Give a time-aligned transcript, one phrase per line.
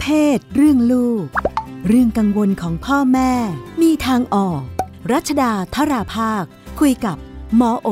[0.00, 1.26] เพศ เรื่องลูก
[1.88, 3.32] เรื่องกังวลของพ่อแม่
[3.82, 4.62] มีทางออก
[5.12, 6.44] รัชดาธราภาค
[6.80, 7.16] คุยกับ
[7.56, 7.88] หมอโอ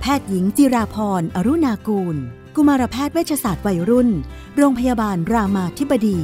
[0.00, 2.16] แพทย์หญิงจิราพรอรุณากูล
[2.56, 4.08] กุมารแพทย์เวชศาสตร์วัยรุ่น
[4.56, 6.18] โรงพยาบาลรามาธิบดี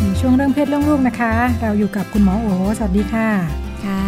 [0.00, 3.28] ในช่วงเรื่องเพศเรื่องลูกนะคะ เราอยู่กับคุณหมอโอ สวัสดีค่ะ
[3.84, 4.02] ค่ะ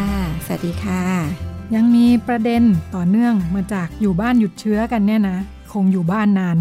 [0.45, 2.63] สวัสดีค่ะ ยังมีประเด็น
[2.95, 5.39] ต่อเนื่องมาจากอยู่บ้านหยุดเชื้อกันเนี่ยนะ
[5.73, 6.59] คงอยู่บ้านนาน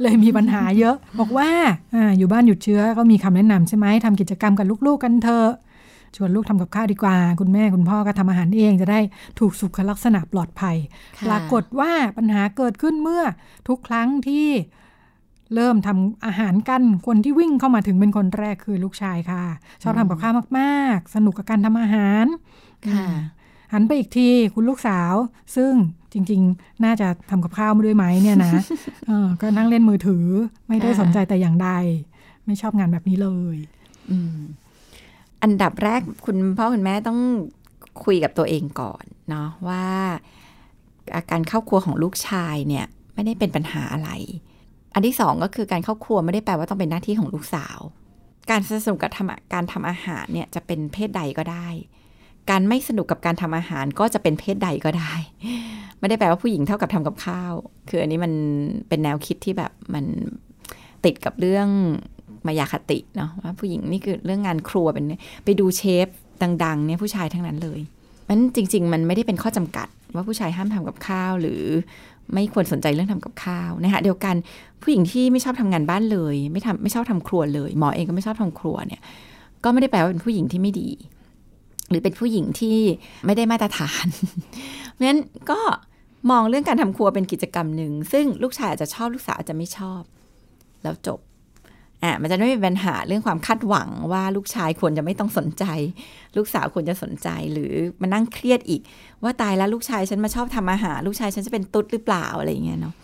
[0.00, 1.50] เลยมีปัญหาเยอะ บอกว่า
[1.94, 5.50] อาอยู่บ้านหยุดเชื้อก็มีคำแนะนำใช่ไหมทำกิจกรรมกับลูกๆกันเถอะ
[6.16, 9.00] ชวนลูกทำกับข้าวดีกว่า คุณแม่คุณพ่อก็ทำอาหารเองจะได้
[9.38, 10.76] ถูกสุขลักษณะปลอดภัย
[11.16, 13.22] ค่ะปรากฏว่าปัญหาเกิดขึ้นเมื่อ
[13.68, 14.48] ทุกครั้งที่
[15.54, 19.44] เริ่มทำอาหารกันคนที่วิ่งเข้ามาถึงเป็นคนแรกคือลูกชายค่ะ
[19.82, 22.26] ชอบทำกับข้าวมากๆ สนุกกับการทำอาหาร
[22.88, 23.06] ค่ะ
[23.72, 25.12] หันไปอีกทีคุณลูกสาว
[25.56, 25.72] ซึ่ง
[26.12, 28.52] จริง ๆ น่าจะทำกับข้าวมาด้วยไหมเนี่ยนะ
[29.06, 30.26] เออก็นั่งเล่นมือถือ
[30.68, 31.70] ไม่ได้ค่ะสนใจแต่อย่างใด
[32.46, 33.56] ไม่ชอบงานแบบนี้เลย
[34.10, 34.38] อืม
[35.42, 37.18] อันดับแรกคุณพ่อคุณแม่ต้อง
[38.04, 39.84] คุยกับตัวเองก่อนเนาะว่า
[41.14, 44.10] อาการเข้าครัวของลูกชายเนี่ย ไม่ได้เป็นปัญหาอะไร
[44.94, 47.78] อันที่สองก็คือการเข้าครัวไม่ได้แปลว่าต้องเป็นหน้าที่ของลูกสาว
[48.50, 51.68] การสนุกกับทำการทำอาหารเนี่ยจะเป็นเพศใดก็ได้
[52.50, 55.14] การไม่สนุกกับการทำอาหารก็จะเป็นเพศใดก็ได้
[55.98, 57.52] ไม่ได้แปลว่าผู้หญิงเท่ากับทำกับข้าว
[57.88, 58.32] คืออันนี้มัน
[58.88, 60.04] เป็นแนวคิดที่แบบมัน
[61.04, 61.68] ติดกับเรื่อง
[62.46, 65.04] มายาคติเนาะว่าผู้หญิงนี่คือเรื่องงานครัวเป็น
[65.44, 66.06] ไปดูเชฟ
[66.42, 67.80] ดังๆเนี่ยผู้ชายทั้งนั้นเลย
[68.28, 71.62] มันจริง ๆ มันไม่ได้เป็นข้อจำกัด ว่าผู้ชายห้ามทำกับข้าวหรือ
[72.34, 74.34] ไม่ควรสนใจเรื่องทำกับข้าวนะคะเดียวกัน
[74.82, 79.00] ผู้หญิงที่ไม่ชอบทำงานบ้านเลย ไม่ทำไม่ชอบทำครัวเลย หมอเองก็ไม่ชอบทำครัวเนี่ย
[79.64, 80.88] ก็ไม่ได้แปลว่าเป็นผู้หญิงที่ไม่ดี
[81.90, 82.78] หรือเป็นผู้หญิงที่
[83.26, 84.06] ไม่ได้มาตรฐาน
[84.92, 85.20] เพราะฉะนั้น
[85.50, 85.60] ก็
[86.30, 90.02] มองเรื่องการทำครัวเป็นกิจกรรมหนึ่ง ซึ่งลูกชายอาจจะชอบลูกสาวอาจจะไม่ชอบ
[90.82, 91.20] แล้วจบ
[92.02, 95.64] อะมันจะไม่เป็นปัญหาเรื่องความคาดหวังว่าลูกชายควรจะไม่ต้องสนใจ
[96.36, 98.80] ลูกสาวควรจะสนใจหรือมานั่งเครียดอีก
[99.22, 102.94] ว่าตายแล้วลูกชายฉันมาชอบทำอาหาร ลูกชายฉันจะเป็นตุ๊ดหรือเปล่าอะไรอย่างเงี้ยเนาะ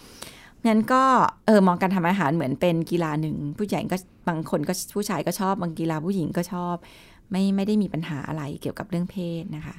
[0.66, 1.02] งั้นก็
[1.46, 6.76] เออมองการทำอาหารเหมือนเป็นกีฬาหนึ่ง ผู้ใหญ่ก็บางคนก็ผู้ชายก็ชอบบางกีฬาผู้หญิงก็ชอบ
[7.30, 9.74] ไม่ไม่ได้มีปัญหาอะไรเกี่ยวกับเรื่องเพศนะคะ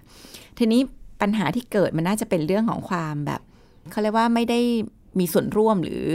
[0.57, 0.81] ทีนี้
[1.21, 3.41] ปัญหาที่เกิดมันน่าจะเป็นเรื่องของความแบบ
[3.91, 4.59] เขาเรียกว่าไม่ได้
[5.19, 6.05] มีส่วนร่วมหรือ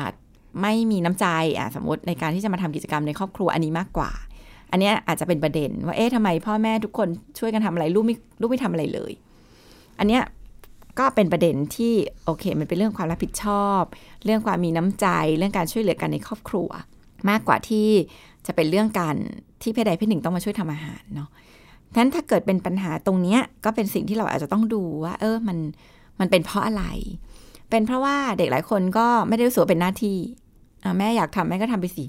[0.00, 0.14] อาจ
[0.62, 1.26] ไม่มีน้ำใจ
[1.58, 4.10] อะสมมติในการที่จะมาทำกิจกรรมในครอบครัวอันนี้มากกว่า
[4.70, 7.08] อันเนี้ยอาจจะเป็นประเด็นว่าเอ๊ะทำไมพ่อแม่ทุกคน
[7.38, 9.12] ช่วยกันทำอะไรลูกไม่ลูกไม่ทำอะไรเลย
[9.98, 10.22] อันเนี้ย
[10.98, 11.92] ก็เป็นประเด็นที่
[12.24, 13.82] โอเค มันเป็นเรื่องความรับผิดชอบ
[14.24, 15.06] เรื่องความมีน้ำใจ
[15.38, 16.68] เรื่องการช่วยเหลือกันในครอบครัว
[17.30, 17.88] มากกว่าที่
[18.46, 19.16] จะเป็นเรื่องการ
[19.62, 21.28] ที่เพศใดเพศหนึ่งต้องมาช่วยทำอาหารเนาะ
[21.92, 25.58] ฉะนั้นถ้าเกิดเป็นปัญหาตรงเนี้ยก็เป็นสิ่งที่เราอาจจะต้องดูว่า เออมัน
[26.20, 26.84] มันเป็นเพราะอะไร
[27.70, 30.16] เป็นเพราะว่าเด็กหลายคนก็ไม่ได้รู้สึกเป็นหน้าที่
[30.98, 32.04] แม่อยากทำแม่ก็ทำไปสิ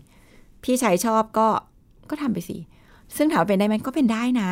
[0.63, 1.47] พี่ชายชอบก็
[2.09, 2.57] ก็ทำไปสิ
[3.17, 4.49] ซึ่งถามว่าเป็นได้ไหมก็เป็นได้นะ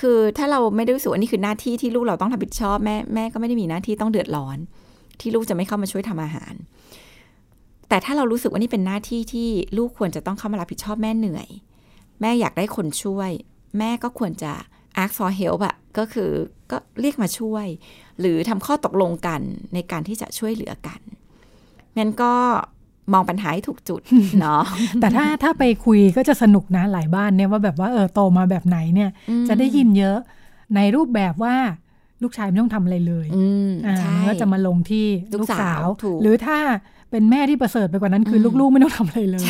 [0.00, 4.58] คือถ้าเราไม่ได้รู้สึกว่านี่คือหน้าที่ที่ลูกเราต้องรับผิดชอบแม่แม่ก็ไม่ได้มีหน้าที่ต้องเดือดร้อน
[5.20, 6.54] ที่ลูกจะไม่เข้ามาช่วยทำอาหาร
[7.94, 11.48] แต่ถ้าเรารู้สึกว่านี่เป็นหน้าที่ที่ลูกควรจะต้องเข้ามารับผิดชอบแม่เหนื่อย
[12.20, 13.30] แม่อยากได้คนช่วย
[13.78, 14.52] แม่ก็ควรจะ
[15.02, 16.30] ask for help อะก็คือ
[16.70, 17.66] ก็เรียกมาช่วย
[18.20, 19.40] หรือทำข้อตกลงกัน
[19.74, 21.00] ในการที่จะช่วยเหลือกัน
[21.98, 22.32] งั้นก็
[23.12, 24.02] มองปัญหาให้ถูกจุด
[24.40, 24.62] เนาะ
[25.00, 29.10] แต่ถ้าถ้าไปคุยก็จะสนุกนะหลายบ้านเนี่ยว่าแบบว่าเออโตมาแบบไหนเนี่ย
[29.48, 30.18] จะได้ยินเยอะ
[30.76, 31.56] ในรูปแบบว่า
[32.22, 36.58] ลูกชายไม่ต้องทำอะไรเลยอืมอ่าใช่มันก็จะมาลงที่ลูลูกกสาสาววถูกหรือถ้า
[37.10, 39.46] เป็นแม่ที่ประเสริฐไปกว่านั้นคืออมลูกๆไม่ต้องทำอะไรเลย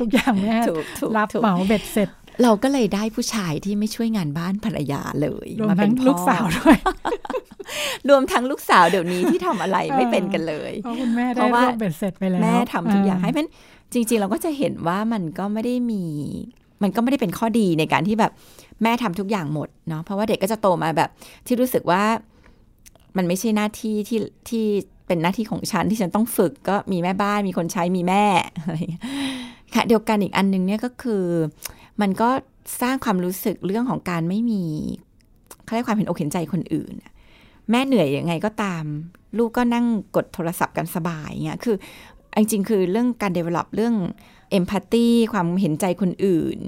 [0.00, 2.08] ทุกอย่างแม่ถูกถูกรับถูกเหมาเบ็ดเสร็จ
[2.42, 6.76] เราก็เลยได้ผู้ชายที่ไม่ช่วยงานบ้านภรรยาเลยรวมมาเป็ทั้นงพ่อลูกสาวด้วย
[8.08, 13.50] รวมทั้งลูกสาวเดี๋ยวนี้ที่ทำอะไรไม่เป็นกันเลยเพราะคุณแม่เพได้ราะว่าร่วมเบ็ดเสร็จไปแล้วแม่ทำทุกอย่างให้เพราะฉะนั้น
[13.92, 16.04] จริง ๆ เราก็จะเห็นว่ามันก็ไม่ได้มี
[16.82, 18.32] มันก็ไม่ได้เป็นข้อดีในการที่แบบ
[18.82, 21.10] แม่ทำทุกอย่างหมดเนาะเพราะว่าเด็กก็จะโตมาแบบ
[21.46, 22.02] ที่รู้สึกว่า
[23.16, 24.64] มันไม่ใช่หน้าที่ที่ที่
[25.06, 28.24] เป็นหน้าที่ของฉันที่ฉันต้องฝึกก็มีแม่บ้านมีคนใช้มีแม่
[29.74, 31.24] ค่ะเดียวกันอีกอันหนึงเนี่ยก็คือ
[32.00, 32.30] มันก็
[32.82, 34.64] สร้างความรู้สึกเรื่องของการไม่มี
[35.64, 36.94] เขาเรียกความเห็นอกเห็นใจคนอื่น
[37.70, 38.84] แม่เหนื่อยยังไงก็ตาม
[39.38, 39.86] ลูกก็นั่ง
[40.16, 41.76] กดโทรศัพท์กันสบายเงี้ยคือ
[42.36, 43.94] จริงๆคือเรื่องการ develop เรื่อง
[44.58, 46.58] empathy ความเห็นใจคนอื่น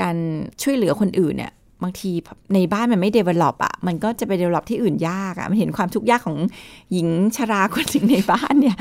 [0.00, 0.16] การ
[0.62, 1.52] ช่วยเหลือคนอื่นเนี่ย
[1.82, 2.10] บางที
[2.54, 6.36] ในบ้านมันไม่ develop อะ่ะ มันก็จะไป develop ที่อื่นยากอะ่ะ มันเห็นความทุกข์ยากของ
[6.92, 8.76] หญิงชราคนหนึ่งในบ้านเนี่ย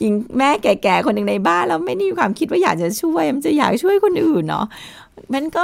[0.00, 4.66] หญิงแม่แก่ๆคนหนึ่งในบ้านแล้วไม่ได้มีความคิดว่าอยากจะช่วย มันจะอยากช่วยคนอื่นเนาะ
[5.34, 5.62] มันก็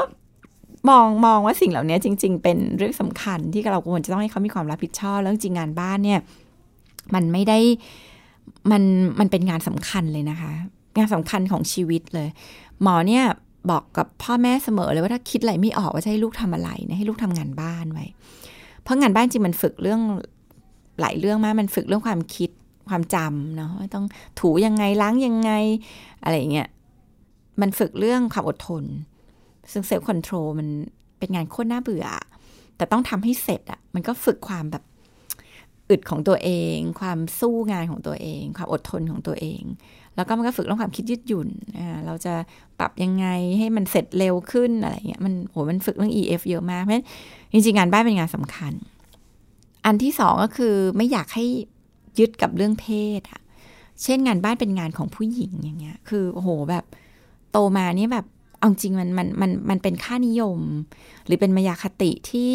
[0.89, 6.21] มองมองว่าสิ่งเหล่านี้จริง ๆ เป็นเรื่องสำคัญที่เราควรจะต้องให้เขามีความรับผิดชอบ แล้วจริงงานบ้านเนี่ย
[7.15, 7.59] มันไม่ได้
[8.71, 8.83] มัน
[9.21, 10.53] มันเป็นงานสำคัญเลยนะคะ
[10.97, 12.29] งานสำคัญของชีวิตเลย
[12.83, 13.25] หมอเนี่ย
[13.71, 18.07] บอกกับพ่อแม่เสมอเลยว่าถ้าคิดอะไรไม่ออกว่าจะให้ลูกทำอะไรนี่ยให้ลูกทำงานบ้านไว้
[18.83, 20.01] เพราะงานบ้านจริงมันฝึกเรื่อง
[21.01, 22.51] หลายเรื่องมากมันฝึกเรื่องความคิด
[22.89, 24.07] ความจำเนาะว่าต้อง
[24.41, 25.51] ถูยังไงล้างยังไง
[26.23, 26.69] อะไรอย่างเงี้ย
[27.61, 28.85] มันฝึกเรื่องความอดทน
[29.73, 30.69] ซึ่ง self-control มัน
[31.19, 32.07] เป็นงานโคตรน่าเบื่อ
[32.77, 34.85] แต่ต้องทำให้เสร็จอะมันก็ฝึกความแบบ
[35.93, 39.63] อึดของตัวเอง ความสู้งานของตัวเอง ความอดทนของตัวเอง
[40.17, 41.49] แล้วก็มันก็ฝึกเรื่องความคิดยืดหยุ่น
[41.79, 42.35] อ่าเราจะ
[42.79, 43.27] ปรับยังไง
[43.59, 47.07] ให้มันเสร็จเร็วขึ้นอะไรเงี้ยมันโหมันฝึกเรื่อง EF เยอะมากเพราะฉะนั้น
[47.53, 48.73] จริงๆงานบ้านเป็นงานสำคัญ
[49.85, 51.45] อันที่สองก็คือไม่อยากให้
[52.19, 52.87] ยึดกับเรื่องเพ
[53.21, 53.41] ศอะ
[54.03, 56.85] เช่นงานบ้านเป็นงานของผู้หญิงอย่างเงี้ย คือโหแบบ
[57.51, 58.27] โตมานี่แบบ
[58.59, 60.61] เอาจริงมันมันมันมันเป็นค่านิยม
[61.27, 62.53] หรือเป็นมายาคติที่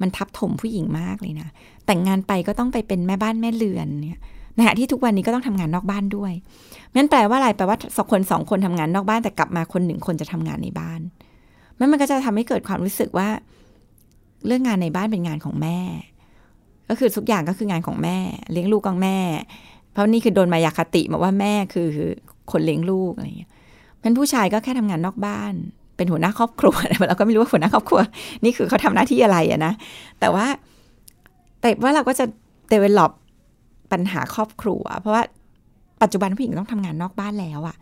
[0.00, 1.48] มันทับถมผู้หญิงมากเลยนะ
[1.88, 4.20] แต่งงานไปก็ต้องไปเป็นแม่บ้านแม่เรือนเนี่ย
[4.56, 6.32] นะฮะที่ทุกวันนี้ก็ต้องทำงานนอกบ้านด้วย
[6.96, 11.00] งั้นแปลว่าอะไรแปลว่าสองคนสองคนทำงานนอกบ้านแต่กลับมาคนหนึ่งคนจะทำงานในบ้าน
[11.78, 13.28] มันมันก็จะทำให้เกิดความรู้สึกว่า
[14.46, 15.78] เรื่องงานในบ้านเป็นงานของแม่
[16.88, 18.18] ก็คือทุกอย่างก็คืองานของแม่
[18.52, 19.18] เลี้ยงลูกของแม่
[19.92, 21.88] เพราะนี่คือโดนมายาคติมาว่าแม่คือ
[22.52, 23.50] คนเลี้ยงลูกอะไรอย่างเงี้ย
[24.00, 25.54] เป็นผู้ชายก็แค่ทำงานนอกบ้าน
[25.96, 26.76] เป็นหัวหน้าครอบครัว
[27.08, 28.00] เราก็ไม่รู้ว่าหัวหน้าครอบครัว
[28.44, 29.72] นี่คือเขาทำหน้าที่อะไรอะนะ
[30.20, 30.46] แต่ว่า
[31.60, 32.24] แต่ว่าเราก็จะ
[32.72, 33.10] develop
[33.92, 35.22] ปัญหาครอบครัว เพราะว่า
[36.02, 37.76] ปัจจุบันผู้หญิงต้องทำงานนอกบ้านแล้วอะ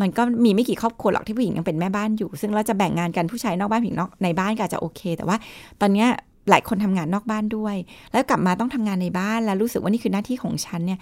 [0.00, 5.36] มันก็มีไม่กี่ครอบครัวหรอกที่ผู้หญิงยังเป็นแม่บ้านอยู่ ซึ่งเราจะแบ่งงานกันผู้ชายนอกบ้านผู้หญิงนอกในบ้านก็อาจจะโอเค แต่ว่า
[5.80, 6.06] ตอนนี้
[6.50, 7.76] หลายคนทำงานนอกบ้านด้วย
[8.12, 11.00] แล้วกลับมาต้องทำงานในบ้านแล้วรู้สึกว่านี่คือหน้าที่ของฉันเนี่ย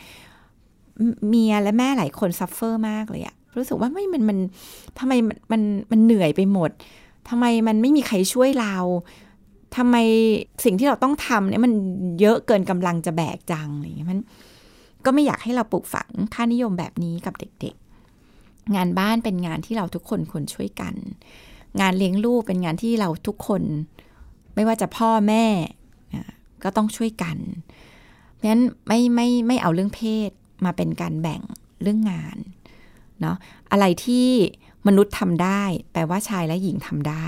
[1.28, 4.38] เมียและแม่หลายคน suffer มากเลยอะรู้สึกว่าไม่มันมัน
[4.98, 6.70] ทำไมมันมันมันเหนื่อยไปหมด
[7.28, 8.76] ทำไมมันไม่มีใครช่วยเรา
[9.76, 9.96] ทำไม
[10.64, 11.72] สิ่งที่เราต้องทำเนี่ยมัน
[12.20, 14.20] เยอะเกินกำลังจะแบกจังอะไรอย่างเงี้ยมัน
[15.04, 20.94] ก็ไม่อยากให้เราปลูกฝังค่านิยมแบบนี้กับเด็กๆ งานบ้านเป็นงานที่เราทุกคนควรช่วยกัน
[21.80, 23.62] งานเลี้ยงลูกเป็นงานที่เราทุกคน
[24.54, 25.44] ไม่ว่าจะพ่อแม่
[26.62, 27.38] ก็ต้องช่วยกัน
[28.34, 30.30] เพราะฉะนั้นไม่ไม่ไม่เอาเรื่องเพศ
[30.64, 31.42] มาเป็นการแบ่ง
[31.82, 32.36] เรื่องงาน
[33.20, 33.36] เนาะ
[33.72, 34.28] อะไรที่
[34.86, 35.62] มนุษย์ทำได้
[35.92, 37.24] แปลว่าชายและหญิงทำได้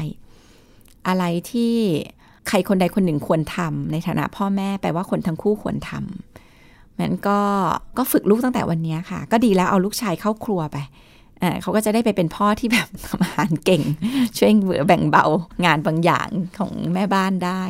[1.08, 1.74] อะไรที่
[2.48, 7.40] ใครคนใดคนหนึ่งควรทำในฐานะพ่อแม่แปลว่าคนทั้งคู่ควรทำนั้นก็
[7.98, 10.76] ก็ฝึกลูกตั้งแต่วันนี้ค่ะ ก็ดีแล้วเอาลูกชายเข้าครัวไป
[11.62, 13.82] เขาก็จะได้ไปเป็นพ่อที่แบบทำอาหารเก่ง
[14.36, 15.24] ช่วยเหลือแบ่งเบา
[15.64, 16.28] งานบางอย่าง
[16.58, 17.62] ของแม่บ้านได้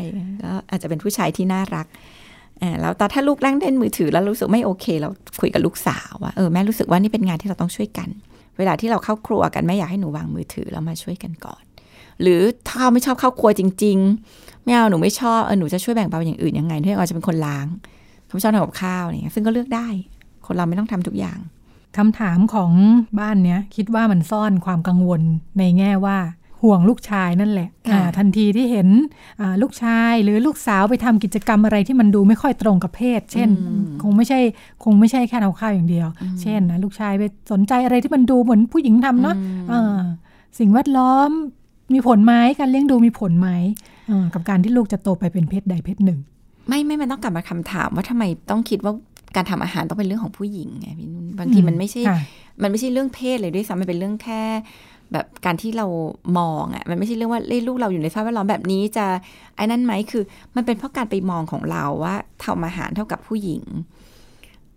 [0.43, 1.87] ก็อาจจะเป็นผู้ชายที่น่ารัก
[2.81, 5.08] แล้วตอนถ้าลูกแร่งเล่นมือถือแล้วรู้สึกไม่โอเค เรา
[5.40, 8.08] คุยกับลูกสาวว่าเออแม่รู้สึกว่านี่เป็นงานที่เราต้องช่วยกัน
[8.58, 11.62] เวลาที่เราเข้าครัวกันแม่อยากให้หนูวางมือถือแล้วมาช่วยกันก่อน
[12.22, 17.66] หรือถ้าเขาไม่ชอบเข้าครัวจริง ๆ ไม่เอาหนูไม่ชอบเออหนูจะช่วยแบ่งเบาอย่างอื่นยังไงที่เราจะเป็นคนล้าง
[18.24, 19.88] เขาไม่ชอบทำกับข้าวอะไรเงี้ยซึ่งก็เลือกได้
[20.46, 21.38] คนเราไม่ต้องทำทุกอย่าง
[21.96, 22.72] คำถามของ
[23.20, 25.22] บ้านเนี้ยคิดว่ามันซ่อนความกังวล
[25.58, 26.18] ในแง่ว่า
[26.62, 27.68] ห่วงลูกชายนั่นแหละ
[28.18, 28.88] ทันทีที่เห็น
[29.62, 33.48] ลูกชายหรือลูกสาวไปทำกิจกรรมอะไรที่มันดูไม่ค่อยตรงกับเพศ เช่น
[34.02, 34.40] คงไม่ใช่
[34.84, 36.08] คงไม่ใช่แค่เอาข้าวอย่างเดียว
[36.42, 37.22] เช่นนะลูกชายไป
[37.52, 39.36] สนใจอะไรที่มันดูเหมือนผู้หญิงทำเนาะ
[40.58, 41.30] สิ่งแวดล้อม
[41.92, 43.48] มีผลไหมการเลี้ยงดูมีผลไหม
[44.35, 46.19] กับการที่ลูกจะโตไปเป็นเพศใดเพศหนึ่ง
[46.69, 48.93] ไม่ไม่มันต้องกลับมาคำถามว่าทำไมต้องคิดว่า
[49.36, 52.03] การทำอาหารต้องเป็นเรื่องของผู้หญิงไงพี่นุ่นบางทีมันไม่ใช่
[52.63, 54.43] มันไม่ใช่เรื่องเพศเลยด้วยซ้ำมันเป็นเรื่องแค่
[55.13, 55.86] แบบการที่เรา
[56.39, 59.06] มองอะ่ะมันไม่ใช่เรื่องว่าเล่ลูกเราอยู่ในสภาพแวดล้อมแบบนี้จะ
[59.56, 60.22] ไอ้นั่นไหมคือ
[60.56, 63.63] มันเป็นเพราะการไปมองของเราว่าทำอาหารเท่ากับผู้หญิง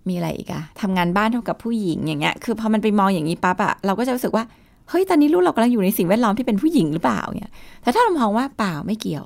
[0.08, 4.44] มีอะไรอีกอะทำงานบ้านเท่ากับผู้หญิงอย่างเงี้ย คือพอมันไปมองอย่างนี้ปั๊บอะเราก็จะรู้สึกว่า
[4.90, 9.26] เฮ้ยตอนนี้ลูกเรากำลังอยู่ในสิ่งแวดล้อมที่เป็นผู้หญิงหรือเปล่าเนี่ยแต่ถ้าเรามองว่าเปล่าไม่เกี่ยว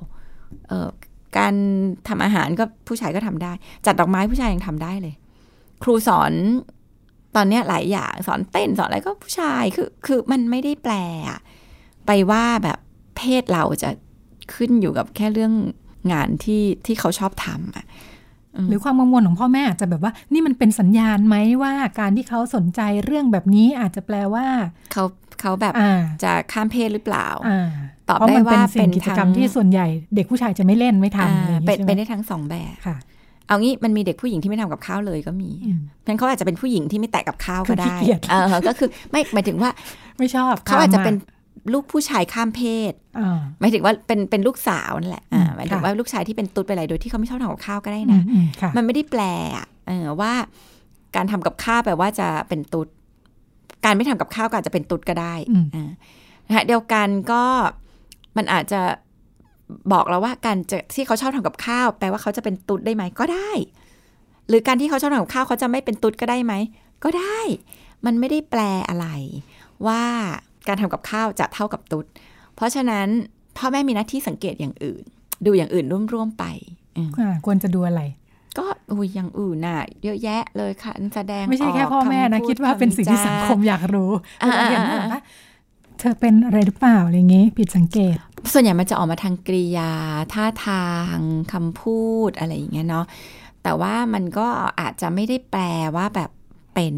[0.68, 0.88] เออ
[1.38, 1.54] การ
[2.08, 3.52] ทำอาหารก็ผู้ชายก็ทำได้
[3.86, 5.14] จัดดอกไม้ผู้ชายยังทำได้เลย
[5.82, 6.32] ครูสอน
[7.36, 10.94] ตอนนี้หลายอย่างสอนเต้นสอนอะไรก็ผู้ชายคือคือมันไม่ได้แปล
[12.06, 12.78] ไปว่าแบบ
[13.16, 13.90] เพศเราจะ
[14.54, 15.52] ขึ้นอยู่กับแค่เรื่อง
[16.12, 17.84] งานที่ที่เขาชอบทำอะ
[18.68, 24.46] หรือความกังวลของพ่อแม่อาจจะแบบว่า นี่มันเป็นสัญญาณไหมว่าการที่เขาสนใจเรื่องแบบนี้อาจจะแปลว่า
[24.92, 25.04] เขา
[25.40, 25.74] เขาแบบ
[26.22, 27.28] จะข้ามเพศหรือเปล่า
[28.08, 32.96] ตอบได้ว่าเป็นกิจกรรมที่ส่วนใหญ่ เด็กผู้ชายจะไม่เล่นไม่ทำเป็นได้ทั้งสองแบบค่ะ
[33.48, 35.50] เอางี้มันมีเด็กผู้หญิงที่ไม่ทำกับข้าวเลยก็มี
[36.02, 37.96] เพราะเขาอาจจะเป็นผู้หญิงที่ไม่แตะกับข้าวก็ได้
[38.30, 39.70] เออก็คือไม่หมายถึงว่า
[40.18, 41.14] ไม่ชอบเขาอาจจะเป็น
[41.72, 42.92] ลูกผู้ชายข้ามเพศ
[43.60, 45.24] หมายถึงว่าเป็นเป็นลูกสาวนั่นแหละ
[45.56, 48.20] หมายถึงว่าลูกชายที่เป็นตุ๊ดไปอะไรโดยที่เขาไม่ชอบทำกับข้าวก็ได้นะ
[48.76, 49.22] มันไม่ได้แปล
[50.20, 50.32] ว่า
[51.16, 52.88] การทำกับข้าวแปลว่าจะเป็นตุ๊ด
[53.84, 55.34] การไม่ทำกับข้าวก็อาจจะเป็นตุ๊ดก็ได้
[56.46, 57.42] นะฮะเดียวกันก็
[58.36, 58.80] มันอาจจะ
[59.92, 63.50] บอกเราว่าการจะที่เขาชอบทำกับข้าว แปลว่าเขาจะเป็นตุ๊ดได้ไหมก็ได้
[64.48, 66.54] หรือการที่เขาชอบทำกับข้าวเขาจะไม่เป็นตุ๊ดก็ได้ไหม
[67.04, 67.40] ก็ได้
[68.06, 69.06] มันไม่ได้แปลอะไร
[69.86, 70.02] ว่า
[70.68, 72.06] การทำกับข้าวจะเท่ากับตุ๊ด
[72.56, 73.06] เพราะฉะนั้น
[73.56, 75.02] พ่อแม่มีหน้าที่สังเกตอย่างอื่น
[75.46, 76.44] ดูอย่างอื่นร่วมๆไป
[76.96, 78.02] อืมอ่าควรจะดูอะไร
[78.58, 84.10] ก็อุ้ยอย่างอื่นน่ะ เยอะแยะเลยค่ะแสดงไม่ใช่แค่กพ่อแม่นะำพูคิดว่าเป็นสิ่งที่สังคมอยากรู้
[84.42, 85.20] อ่าเวลาเห็นอ่าว่าแบบว่า
[85.98, 88.16] เธอเป็นอะไรหรือเปล่าอะไรอย่างงี้ผิดสังเกต
[88.52, 89.92] ส่วนใหญ่มันจะออกมาทางกริยา
[90.32, 91.16] ท่าทาง
[91.52, 93.06] คำพูดอะไรอย่างเงี้ยเนาะ
[93.62, 94.48] แต่ว่ามันก็
[94.80, 95.62] อาจจะไม่ได้แปล
[95.96, 96.30] ว่าแบบ
[96.74, 96.92] เป็น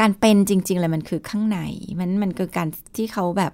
[0.00, 1.58] การเป็นจริงๆเลยมันคือข้างใน
[2.00, 3.52] มันมันคือการที่เขาแบบ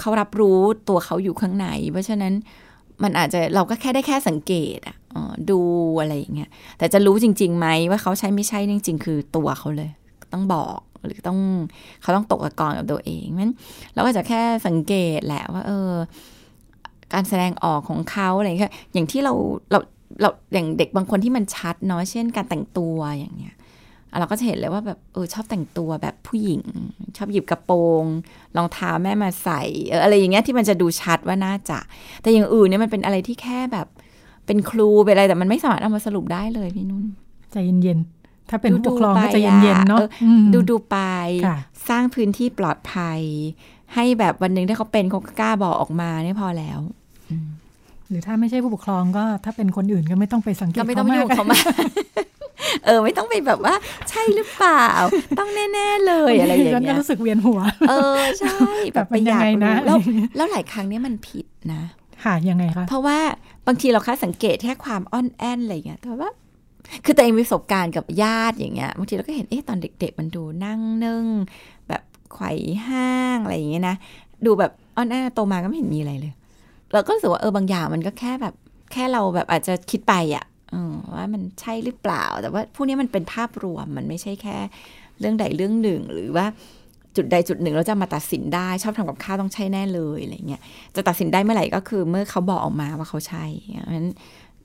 [0.00, 2.32] เขารับรู้ตัวเขาอยู่ข้างใน เพราะฉะนั้น
[3.02, 4.96] มันอาจจะเราก็แค่ได้แค่สังเกตอะ
[5.50, 5.60] ดู
[6.00, 9.90] อะไรอย่างเงี้ยแต่จะรู้จริงๆไหมว่าเขาใช่ไม่ใช่จริง ๆ คือตัวเขาเลย
[10.32, 11.38] ต้องบอกหรือต้อง
[12.02, 13.54] เขาต้องตกตะกอนกับตัวเองนั้น
[13.94, 15.90] เราก็จะแค่สังเกตแหละว่า เออ
[17.12, 19.32] การแสดงออกของเขาอะไรอย่างเงี้ยอย่างที่เรา
[19.70, 19.78] เรา
[20.20, 23.54] เราอย่างเด็กบางคนที่มันชัดเนาะเช่นการแต่งตัวอย่างเงี้ย
[24.20, 26.62] เราก็จะเห็นเลยว่าแบบเออชอบแต่งตัวแบบผู้หญิง
[27.16, 28.04] ชอบหยิบกระโปรง
[28.56, 31.78] รองเท้าแม่มาใส่เอออะไรอย่างเงี้ยที่มันจะดูชัดว่าน่าจะ
[32.22, 33.86] แต่อย่างอื่นเนี่ยมันเป็นอะไรที่แค่แบบ
[34.46, 37.04] เป็นครูเป็นอะไรแต่มันไม่สามารถเอามาสรุปได้เลยพี่นุ่น
[37.52, 40.98] ใจเย็นๆถ้าเป็นผู้ปกครองดูๆก็ไปใจเย็นๆเนาะออมดูดูไป
[41.46, 41.56] ค่ะ
[41.88, 43.20] สร้างพื้นที่ปลอดภัย
[43.94, 46.80] ให้แบบวันหนึ่งถ้าเขาเป็นเขาก็กล้าบอกออกมาเนี่ยพอแล้ว
[48.08, 51.64] หรือถ้าไม่ใช่ผู้ปกครองก็ถ้าเป็นคนอื่นก็ไม่ต้องไปสังเกตก็ไม่ต้องมายุ่งเขาเขามาก
[52.84, 53.74] เออ ไม่ต้องไปแบบว่า
[54.10, 54.86] ใช่หรือเปล่า
[55.38, 58.56] ต้องแน่ ๆ เลยอะไรอย่างฉันก็เงี้ยรู้สึกเวียนหัว เออ ใช่
[58.94, 59.98] แบบไปเป็นอยังยากไงนะรู้แล้ว
[60.36, 61.82] แล้วหลายครั้งเนี่ยมันผิดนะ
[62.24, 63.18] ค่ะยังไงคะเพราะว่า
[63.66, 66.30] บางทีเราแค่สังเกตแค่ความอ่อนแอนอะไรอย่างเงี้ยแต่ว่า
[67.04, 71.24] คือตัวเองมีประสบการณ์กับญาติอย่างเงี้ยบางทีเราก็เห็นเอ๊ะตอนเด็ก ๆ มันดูนั่งนึ่ง
[71.88, 72.02] แบบ
[72.32, 72.52] ไขว่
[72.88, 73.96] ห้างอะไรอย่างเงี้ยนะ
[74.46, 76.32] ดูแบบอ่อนแอนโตมาก็ไม่เห็นมีอะไรเลย
[76.92, 78.54] เราก็รู้สึกว่าเออบางอย่างมันก็แค่แบบ
[78.92, 80.51] แค่เราแบบอาจจะคิดไปอะเออ
[81.14, 84.56] ว่ามันใช่หรือเปล่า แต่ว่าพวกนี้มันเป็นภาพรวมมันไม่ใช่แค่
[85.20, 86.46] เรื่องใดเรื่องหนึ่ง หรือว่า
[87.16, 90.62] จุดใดจุดหนึ่งเราจะมาตัดสินได้ ชอบทำกับข้าวต้องใช่แน่เลยอะไรเงี้ย
[90.94, 93.44] จะตัดสินได้เมื่อไหร่ก็คือเมื่อเขาบอกออกมาว่าเขาใช่
[93.82, 94.08] เพราะฉะนั้น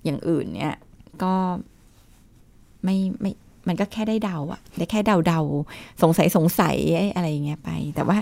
[0.04, 0.76] อย่างอื่นเนี่ย
[1.24, 1.34] ก็
[2.84, 3.32] ไม่ไม่
[3.68, 5.42] มันก็แค่ได้เดาอะได้แค่เดาเดา
[6.02, 6.78] สงสัยสงสัย
[7.16, 8.18] อะไรอย่างเงี้ยไป แต่ว่า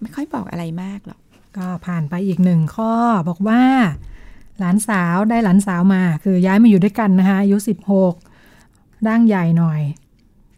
[0.00, 1.20] ไม่ค่อยบอกอะไรมากหรอก
[1.56, 2.92] ก็ผ่านไปอีกหนึ่งข้อ
[3.28, 3.62] บอกว่า
[4.60, 8.14] หลานสาวได้หลานสาวมา คือย้ายมาอยู่ด้วยกันนะคะอายุสิบหก
[9.06, 9.80] ร่างใหญ่หน่อย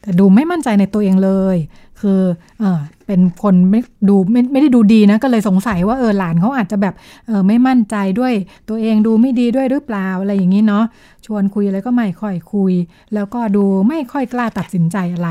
[0.01, 1.57] แต่ดูไม่มั่นใจในตัวเองเลย
[2.01, 2.21] คือ
[2.61, 6.95] เออเป็นคนไม่ดูไม่ไม่ได้ดูดีนะ ก็เลยสงสัยว่าเออหลานเขาอาจจะแบบ
[7.27, 8.33] เออไม่มั่นใจด้วย
[8.69, 10.85] ตัวเองดูไม่ดีด้วยหรือเปล่าอะไรอย่างนี้เนาะ
[11.27, 12.73] ชวนคุยอะไรก็ไม่ค่อยคุย
[13.15, 15.31] แล้วก็ดูไม่ค่อยกล้าตัดสินใจอะไร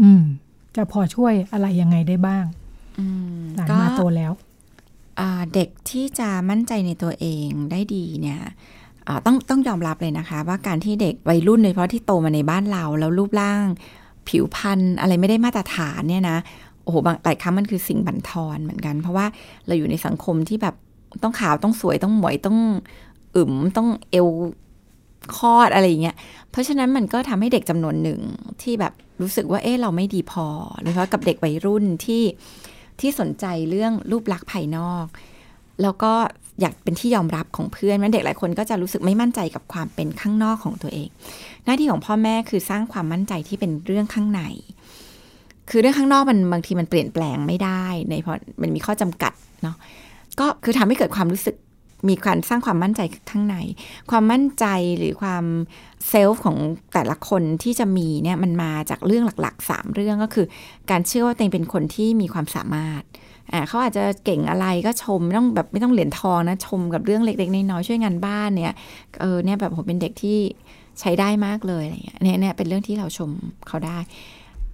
[0.00, 0.22] อืม
[0.76, 2.44] จะพอช่วยอะไรยังไงได้บ้าง
[2.98, 3.06] อื
[3.38, 4.45] มหลานก็มาโตแล้วอ่า
[5.54, 8.40] เด็กที่จะมั่นใจในตัวเองได้ดีเนี่ย
[9.26, 13.64] ต้องต้องยอมรับเลยนะคะ ว่าการที่เด็กวัยรุ่นโดยเฉพาะที่โตมาในบ้านเรา แล้วรูปร่าง
[14.28, 16.38] ผิวพรรณอะไรไม่ได้มาตรฐานเนี่ยนะ
[16.82, 19.26] โอ้โหบางหลายครั้งมันคือสิ่งบั่นทอนเหมือนกัน เพราะว่า
[19.66, 20.74] เราอยู่ในสังคมที่แบบ
[21.22, 22.58] ต้องขาวต้องสวยต้องหมวยต้อง
[23.36, 24.28] อึมต้องเอว
[25.36, 26.16] คลอดอะไรอย่างเงี้ย
[26.50, 28.20] เพราะฉะนั้นมันก็ทำให้เด็กจำนวนหนึ่ง
[28.62, 30.46] ที่แบบรู้สึกว่าเอ๊ะเราไม่ดีพอ
[30.82, 32.22] โดยเฉพาะกับเด็กวัยรุ่นที่
[33.00, 35.06] ที่สนใจเรื่องรูปลักษณ์ภายนอก
[35.82, 36.12] แล้วก็
[36.60, 41.08] อยากเป็นที่ยอมรับของเพื่อนมันเด็กหลายคนก็จะรู้สึกไม่มั่นใจกับความเป็นข้างนอกของตัวเอง
[41.64, 44.42] หน้าที่ของพ่อแม่คือสร้างความมั่นใจที่เป็นเรื่องข้างใน
[45.70, 49.76] คือเรื่องข้างนอกมันบางทีมันเปลี่ยนแปลงไม่ได้ ในเพราะมันมีข้อจำกัดเนาะ
[50.40, 51.56] ก็คือทำให้เกิดความรู้สึก
[52.08, 53.00] มีการสร้างความมั่นใจ
[53.30, 53.56] ข้างใน
[54.10, 54.66] ความมั่นใจ
[54.98, 55.44] หรือความ
[56.08, 56.56] เซลฟ์ของ
[56.94, 60.46] แต่ละคนที่จะมีเนี่ยมันมาจากเรื่องหลักๆ 3 เรื่องก็คือ
[60.90, 63.02] การเชื่อว่าตัวเองเป็นคนที่มีความสามารถ
[63.52, 68.76] อ่าเขาอาจจะเก่งอะไรก็ชมไม่ต้องแบบไม่ต้องเหรียญทองนะชมกับเรื่องเล็กๆน้อยๆช่วยงานบ้านเนี่ย
[69.20, 70.38] เออเนี่ยแบบผมเป็นเด็กที่
[71.00, 73.30] ใช้ได้มากเลยอะไรเงี้ยเนี่ยเนี่ยเป็นเรื่องที่เราชม
[73.68, 73.98] เขาได้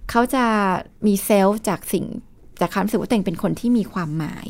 [0.09, 0.45] เขาจะ
[1.07, 2.05] มีเซลฟ์จากสิ่ง
[2.61, 4.47] จากความรู้สึกว่าตัวเองเป็นคนที่มีความหมาย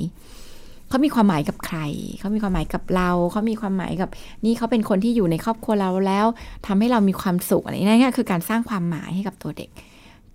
[0.93, 1.79] เขามีความหมายกับใคร
[2.19, 4.09] เขามีความหมายกับเรา เขามีความหมายกับ
[4.45, 6.25] นี่เขาเป็นคนที่อยู่ในครอบครัวเราแล้ว
[6.67, 9.69] ทำให้เรามีความสุขอะไรนี่นคือการสร้างความหมายให้กับตัวเด็ก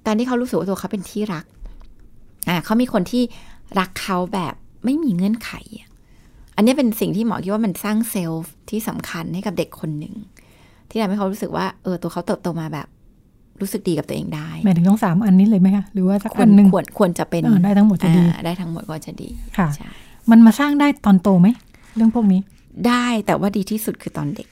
[0.06, 1.44] ตอนที่เขารู้สึกว่าตัวเขาเป็นที่รัก
[2.48, 3.22] อ่าเขามีคนที่
[3.78, 5.88] รักเขาแบบไม่มีเงื่อนไขอะ
[6.56, 10.14] อันนี้เป็นสิ่งที่หมอคิดว่ามันสร้างเซลฟ์ที่สำคัญให้กับเด็กคนหนึ่ง
[10.90, 12.86] ที่ทำให้เขารู้สึกว่าเออตัวเขาเติบโตมาแบบ
[13.60, 19.88] รู้สึกดีกับตัวเองได้หมายถึงต้องสามอันนี้เลยไหมคะหรือว่าสักควอัรนหนึ่งควรควรจะเป็นเออได้ทั้งหมดจะดีอ่าได้ทั้งหมดก็จะดีค่ะใช่
[20.30, 21.48] มันมาสร้างได้ตอนโตไหม
[21.96, 22.40] เรื่องพวกนี้
[22.86, 24.48] ได้แต่ว่าดีที่สุดคือตอนเด็ก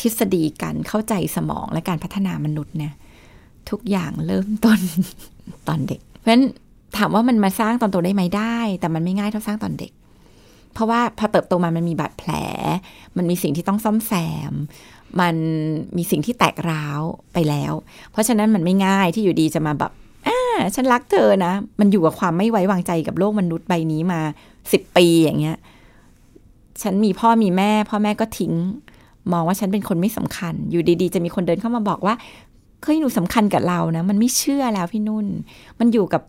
[0.00, 2.92] ทฤษฎีการเข้าใจสมองและการพัฒนามนุษย์เนี่ย
[3.70, 4.80] ทุกอย่างเริ่มต้น
[5.68, 6.44] ตอนเด็ก เพราะฉะนั้น
[6.96, 9.92] ถามว่ามันมาสร้างตอนโตได้ไหมได้ แต่มันไม่ง่ายเท่าสร้างตอนเด็ก
[10.74, 12.30] เพราะว่าพอเติบโตมามันมีบาดแผล
[13.16, 14.12] มันมีสิ่งที่ต้องซ่อมแซ
[14.50, 14.52] ม
[15.20, 15.36] มัน
[15.96, 17.00] มีสิ่งที่แตกร้าว
[17.32, 17.72] ไปแล้ว
[18.12, 19.92] เพราะฉะนั้นมันไม่ง่ายที่อยู่ดีจะมาแบบ
[20.26, 24.20] อ่าฉันรักเธอนะ มันอยู่กับความไม่ไว้วางใจกับโลกมนุษย์ใบนี้มา
[24.72, 25.58] สิบปีอย่างเงี้ย
[26.82, 28.52] ฉันมีพ่อมีแม่ พ่อแม่ก็ทิ้ง
[29.32, 32.14] มองว่าฉันเป็นคนไม่สำคัญ อยู่ดีๆ จะมีคนเดินเข้ามาบอกว่า
[32.82, 35.26] เฮ้ยหนูสำคัญกับเรานะ มันไม่เชื่อแล้วพี่นุ่น
[35.78, 36.22] มันอยู่กับ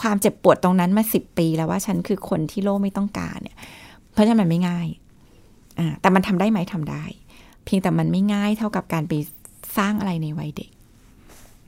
[0.00, 3.56] ความเจ็บปวดตรงนั้นมาสิบปีแล้วว่าฉันคือคนที่โลกไม่ต้องการเนี่ย
[4.12, 4.86] เพราะฉะนั้นมันไม่ง่าย
[5.78, 7.04] อ่าแต่มันทำได้ไหมทำได้
[7.64, 9.12] เพียงแต่มันไม่ง่ายเท่ากับการไป
[9.76, 10.70] สร้างอะไรในวัยเด็ก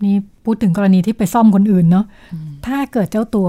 [0.07, 2.05] นี่พูดถึงกรณีที่ไปซ่อมคนอื่นเนาะ
[2.67, 3.49] ถ้าเกิดเจ้าตัว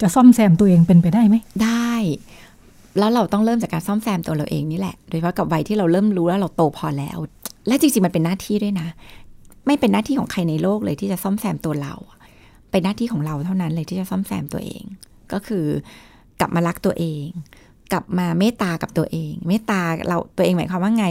[0.00, 1.92] จะซ่อมแซมตัวเองเป็นไปได้ไหมได้
[2.98, 7.18] แล้วเราต้องเริ่มจากการซ่อมแซมตัวเราเองนี่แหละ โดยเฉพาะกับวัยที่เราเริ่มรู้แล้วเราโตพอแล้ว
[7.68, 8.88] และจริงๆมันเป็นหน้าที่ด้วยนะ
[9.66, 11.94] ไม่เป็นหน้าที่ของใครในโลกเลยที่จะซ่อมแซมตัวเรา
[12.70, 14.82] เป็นหน้าที่ของเราเท่านั้นเลยที่จะซ่อมแซมตัวเอง
[15.32, 15.64] ก็คือ
[16.40, 17.26] กลับมารักตัวเอง
[17.92, 21.06] กลับมาเมตตากับตัวเอง เมตตาเราตัวเองหมายความว่าไง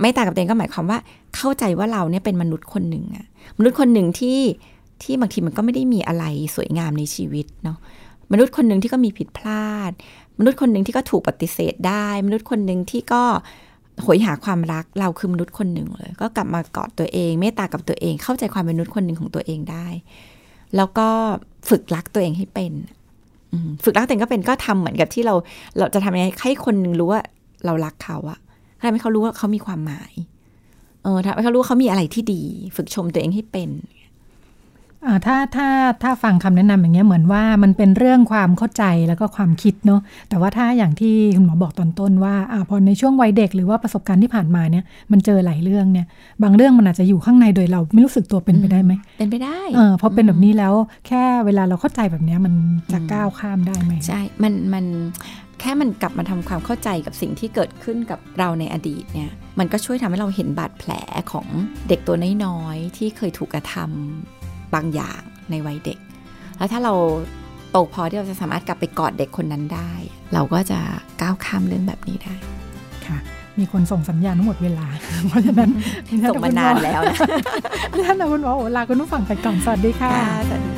[0.00, 0.98] เมตตากับตัวเองก็หมายความว่า
[1.36, 3.26] เข้าใจว่าเราเนี่ยเป็นมนุษย์คนหนึ่งอะ
[3.58, 4.40] มนุษย์คนหนึ่งที่
[5.02, 6.24] ที่บางทีมันก็ไม่ได้มีอะไร
[6.56, 7.78] สวยงามในชีวิตเนาะ
[8.32, 9.92] มนุษย์คนหนึ่งที่ก็มีผิดพลาด
[10.38, 13.22] มนุษย์คนหนึ่งที่ก็ถูกปฏิเสธได้ มนุษย์คนหนึ่งที่ก็
[14.02, 19.86] โหยหาความรักเราคือมนุษย์คนหนึ่งเลย ก็กลับมากอดตัวเองเมตตากับตัวเอง เข้าใจความเป็นมนุษย์คนหนึ่งของตัวเองได้
[20.76, 21.08] แล้วก็
[21.68, 22.72] ฝึกรักตัวเองให้เป็น
[23.84, 25.34] ฝึกรักตัวเองก็เป็นก็ทำเหมือนกับที่เรา
[25.76, 27.22] เราจะทำยังไงให้คนหนึ่งรู้ว่า
[27.64, 28.38] เรารักเขาอะ
[28.82, 30.12] ทำให้เขารู้ว่าเขามีความหมาย
[31.02, 32.42] เออทำให้เขารู้ว่าเขามีอะไรที่ดี
[32.76, 33.70] ฝึกชมตัวเองให้เป็น
[35.06, 35.68] อ่าถ้าถ้า
[36.02, 46.06] ถ้าฟังคำแนะนำอย่างเงี้ยเหมือนว่ามันเป็นเรื่องความเข้าใจแล้วก็ความคิดเนาะแต่ว่าถ้าอย่างที่คุณหมอบอกตอนต้นว่าอ่าพอในช่วงวัยเด็กหรือว่าประสบการณ์ที่ผ่านมาเนี่ยมันเจอหลายเรื่องเนี่ย
[46.42, 50.74] บางเรื่องมันอาจจะอยู่ข้างในโดยเราไม่รู้สึกตัวเป็นไปได้ไหมเป็นไปได้เออพอเป็นแบบนี้แล้ว
[51.06, 52.54] แค่เวลาเราเข้าใจแบบเนี้ยมัน
[52.92, 54.84] จะก้าวข้ามได้ไหมใช่ มันมัน
[55.60, 60.92] แค่มันกลับมาทำความเข้าใจกับสิ่งที่เกิดขึ้นกับเราในอดีตเนี่ยมันก็ช่วยทำให้เราเห็นบาดแผล
[61.32, 61.46] ของ
[61.88, 65.98] เด็กตัวน้อยๆที่เคยถูกกระทำบางอย่างในวัยเด็ก
[66.56, 66.94] แล้วถ้าเรา
[67.70, 69.92] โตพอที่เราจะสามารถกลับไปกอดเด็กคนนั้นได้
[70.34, 70.78] เราก็จะ
[71.20, 72.34] ก้าวข้ามเรื่องแบบนี้ได้
[73.06, 73.18] ค่ะ
[73.58, 74.86] มีคนส่งสัญญาณหมดเวลา
[75.28, 75.70] เพราะฉะนั้น
[76.30, 77.18] ส่งมานานแล้วนะ
[78.06, 80.12] ท่านอาคุณหมอโอลาคุณผู้ฟังไปก่อนสวัสดีค่ะ
[80.48, 80.77] สวัสดี